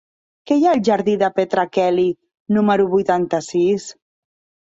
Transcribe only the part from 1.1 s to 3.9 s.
de Petra Kelly número vuitanta-sis?